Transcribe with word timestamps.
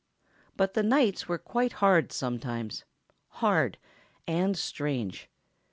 But 0.57 0.73
the 0.73 0.81
nights 0.81 1.27
were 1.29 1.37
quite 1.37 1.73
hard, 1.73 2.11
sometimes:—hard... 2.11 3.77
and 4.27 4.57
strange. 4.57 5.29